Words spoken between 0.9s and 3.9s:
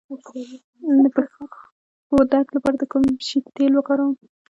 د پښو درد لپاره د کوم شي تېل